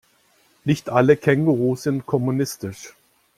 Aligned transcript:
Nicht 0.63 0.89
alle 0.89 1.15
Kängurus 1.15 1.83
sind 1.83 2.07
kommunistisch. 2.07 2.95